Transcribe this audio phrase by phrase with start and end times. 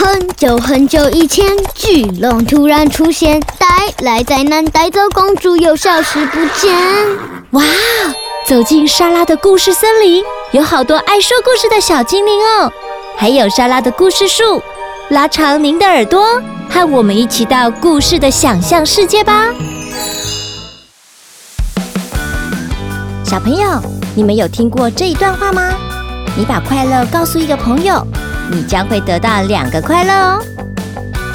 [0.00, 3.66] 很久很久以前，巨龙突然出现，带
[3.98, 6.72] 来灾难，带走公主，又消失不见。
[7.50, 7.64] 哇！
[8.46, 10.22] 走进莎拉的故事森林，
[10.52, 12.72] 有好多爱说故事的小精灵哦，
[13.16, 14.62] 还有莎拉的故事树。
[15.08, 16.40] 拉长您的耳朵，
[16.70, 19.46] 和我们一起到故事的想象世界吧。
[23.24, 23.82] 小朋友，
[24.14, 25.74] 你们有听过这一段话吗？
[26.36, 28.06] 你把快乐告诉一个朋友。
[28.50, 30.44] 你将会得到两个快乐哦。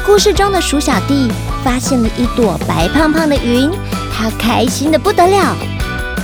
[0.05, 1.31] 故事中的鼠小弟
[1.63, 3.71] 发现了一朵白胖胖的云，
[4.11, 5.55] 他开心得不得了。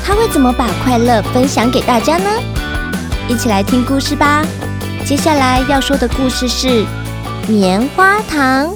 [0.04, 2.30] 他会怎么把快乐分享给大家呢？
[3.28, 4.44] 一起来听故事吧。
[5.06, 6.68] 接下来要说的故事是
[7.48, 8.68] 《棉花糖》，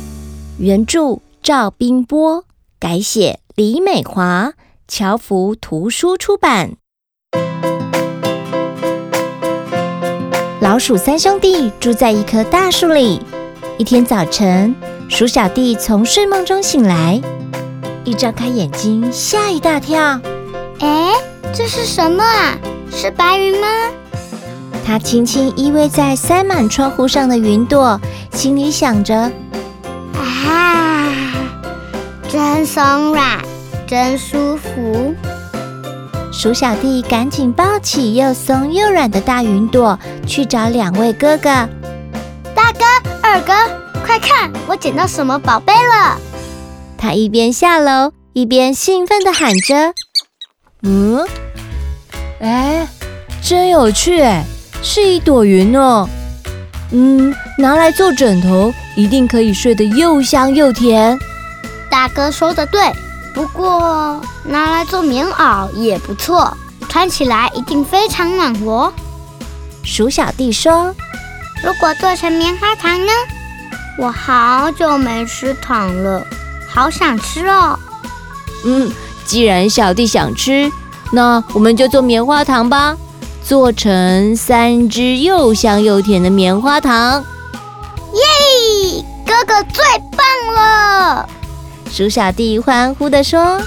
[0.58, 2.46] 原著赵冰波，
[2.80, 4.54] 改写李美华，
[4.88, 6.78] 侨福图书出版。
[10.74, 13.22] 老鼠三兄弟住在一棵大树里。
[13.78, 14.74] 一天早晨，
[15.08, 17.22] 鼠小弟从睡梦中醒来，
[18.04, 20.20] 一张开眼睛，吓一大跳。
[20.80, 21.12] 哎，
[21.54, 22.58] 这是什么啊？
[22.92, 23.68] 是白云吗？
[24.84, 28.02] 他轻轻依偎在塞满窗户上的云朵，
[28.32, 29.32] 心里想着：
[30.16, 31.14] 啊，
[32.28, 33.40] 真松软，
[33.86, 35.14] 真舒服。
[36.34, 41.50] 鼠小弟赶紧抱起又松又软的大云朵，去找两位哥哥。
[42.56, 42.84] 大哥、
[43.22, 43.54] 二哥，
[44.04, 46.18] 快看，我捡到什么宝贝了！
[46.98, 49.94] 他一边下楼，一边兴奋地喊着
[50.82, 51.24] ：“嗯，
[52.42, 52.88] 哎，
[53.40, 54.44] 真有趣哎，
[54.82, 56.10] 是一朵云哦。
[56.92, 61.18] 嗯，拿来做枕头，一定可以睡得又香又甜。”
[61.92, 62.92] 大哥说的对。
[63.34, 66.56] 不过拿来做棉袄也不错，
[66.88, 68.94] 穿起来一定非常暖和。
[69.84, 70.94] 鼠小弟说
[71.66, 73.12] ：“如果做成棉花糖呢？
[73.98, 76.26] 我好久没吃糖了，
[76.70, 77.78] 好想吃哦。”
[78.66, 78.92] 嗯，
[79.26, 80.72] 既然小弟想吃，
[81.12, 82.96] 那我们就做棉花糖吧，
[83.44, 87.24] 做成三只又香又甜的棉花糖。
[88.14, 89.04] 耶！
[89.26, 89.84] 哥哥最
[90.16, 91.28] 棒了。
[91.96, 93.62] 鼠小弟欢呼地说：“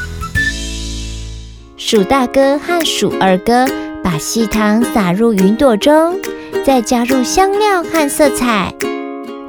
[1.78, 3.64] 鼠大哥和鼠二哥
[4.03, 6.19] 把细糖撒入云朵中，
[6.64, 8.75] 再加入香料和色彩。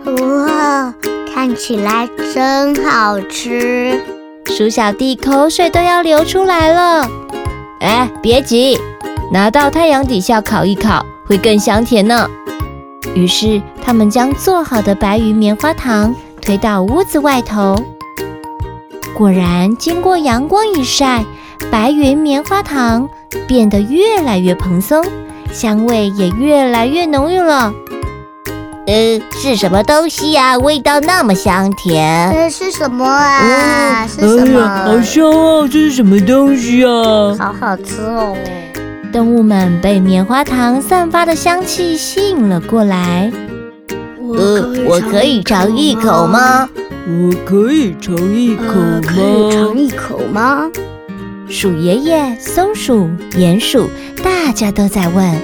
[0.05, 0.93] 哇，
[1.33, 3.99] 看起来真好吃！
[4.55, 7.09] 鼠小弟口水都要流出来了。
[7.79, 8.77] 哎，别急，
[9.33, 12.29] 拿到太阳底下烤一烤，会更香甜呢。”
[13.15, 17.83] 于是他们将做好的白云棉花糖推到屋子外头。
[19.17, 21.25] 果然，经过阳光一晒，
[21.71, 23.09] 白云棉花糖
[23.47, 25.03] 变得越来越蓬松，
[25.51, 27.73] 香味也越来越浓郁了。
[28.85, 30.55] 呃，是什么东西呀？
[30.59, 32.31] 味道那么香甜。
[32.31, 34.05] 这是什么啊？
[34.05, 34.59] 嗯、是什么？
[34.61, 35.67] 哎呀，好香啊！
[35.67, 37.35] 这是什么东西啊？
[37.39, 38.37] 好好吃哦！
[39.11, 43.31] 动物们被棉花糖散发的香气吸引了过来。
[44.19, 46.69] 呃，我可以尝一口吗？
[47.09, 49.01] 我可以尝一口吗？
[49.01, 50.69] 可以尝一口吗？
[51.47, 53.89] 鼠爷爷、松鼠、鼹鼠，
[54.21, 55.41] 大家都在问。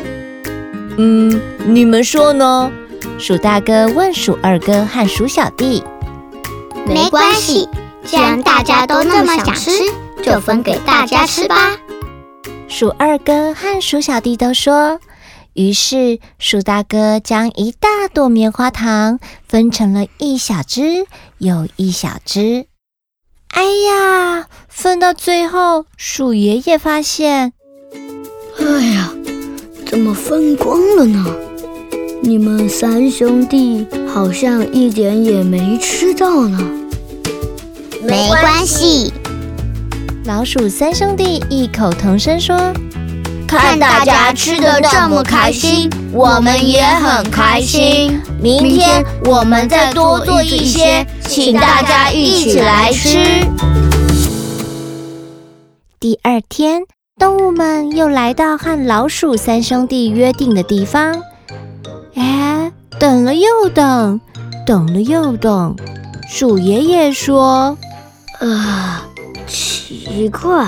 [0.98, 2.70] 嗯，你们说呢？
[3.18, 5.82] 鼠大哥问鼠二哥和鼠小弟。
[6.86, 7.70] 没关系，
[8.04, 9.72] 既然大家都那么想吃，
[10.22, 11.78] 就分给大家吃吧。
[12.68, 15.00] 鼠二哥和鼠小弟都说。
[15.54, 21.06] 于是，鼠大哥将一大朵棉花糖分成了一小只
[21.38, 22.66] 又一小只。
[23.50, 27.54] 哎呀，分到最后，鼠爷爷发现，
[28.60, 29.14] 哎呀，
[29.86, 31.24] 怎么分光了呢？
[32.24, 36.58] 你们三兄弟好像一点也没吃到呢。
[38.02, 39.14] 没关系，
[40.26, 42.58] 老鼠三兄弟异口同声说。
[43.58, 48.20] 看大家吃的这么开心，我们也很开心。
[48.42, 53.46] 明天我们再多做一些，请大家一起来吃。
[56.00, 56.82] 第二天，
[57.20, 61.22] 动物们又来到和老鼠三兄弟约定的地方。
[62.16, 64.20] 哎，等了又等，
[64.66, 65.76] 等了又等。
[66.28, 67.78] 鼠爷爷说
[68.42, 69.06] ：“啊，
[69.46, 70.68] 奇怪。”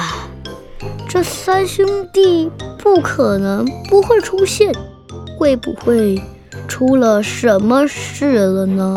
[1.09, 2.51] 这三兄弟
[2.85, 4.71] 不可能不会出现，
[5.39, 6.21] 会不会
[6.67, 8.95] 出了什么事了呢？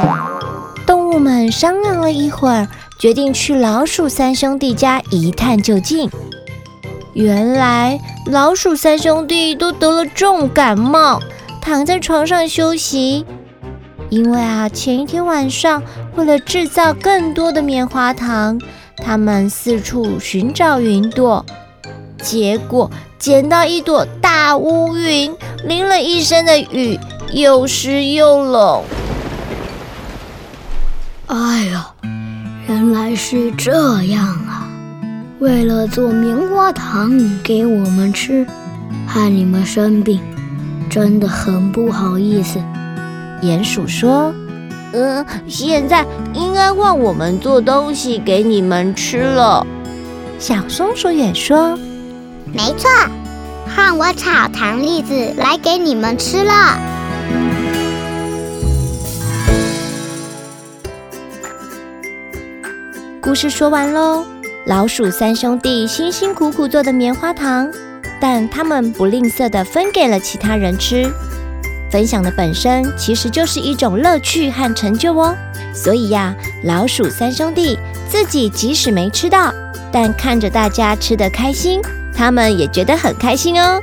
[0.87, 2.69] 动物们商量了一会儿，
[3.01, 6.11] 决定去老鼠三兄弟家一探究竟。
[7.15, 11.19] 原来老鼠三兄弟都得了重感冒，
[11.63, 13.25] 躺在床上休息。
[14.11, 15.83] 因为啊，前一天晚上
[16.15, 18.61] 为了制造更多的棉花糖，
[18.99, 21.45] 他们四处寻找云朵，
[22.23, 25.35] 结果捡到一朵大乌云，
[25.65, 26.99] 淋了一身的雨，
[27.33, 28.83] 又湿又冷。
[31.27, 31.91] 哎呀，
[32.69, 34.69] 原来是这样啊！
[35.41, 38.47] 为了做棉花糖给我们吃，
[39.07, 40.21] 害你们生病，
[40.89, 42.61] 真的很不好意思。
[43.43, 44.33] 鼹鼠说
[44.95, 49.67] ：“嗯，现在应该换我们做东西给你们吃了。”
[50.39, 51.79] 小松鼠也说
[52.53, 52.89] ：“没错，
[53.75, 56.79] 换我炒糖栗子来给你们吃了。”
[63.21, 64.25] 故事说完喽。
[64.67, 67.71] 老鼠三兄弟辛辛苦苦做的棉花糖，
[68.21, 71.11] 但他们不吝啬的分给了其他人吃。
[71.91, 75.35] 分享的本身其实就是一种乐趣和成就哦。
[75.73, 76.35] 所以呀，
[76.65, 77.79] 老鼠三兄弟
[78.09, 79.55] 自己即使没吃到，
[79.91, 81.81] 但看着大家吃得开心，
[82.19, 83.81] 他们也觉得很开心哦。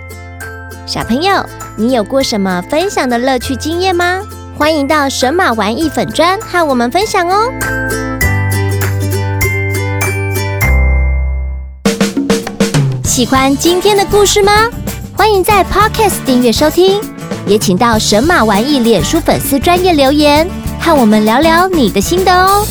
[0.86, 1.42] 小朋友，
[1.78, 4.20] 你有过什么分享的乐趣经验吗？
[4.58, 7.50] 欢迎到神马玩意粉专和我们分享哦。
[13.06, 14.52] 喜欢今天的故事吗？
[15.16, 17.00] 欢迎在 Podcast 订阅收听，
[17.48, 20.46] 也请到神马玩意脸书粉丝专业留言，
[20.82, 22.68] 和我们聊聊你的心得哦。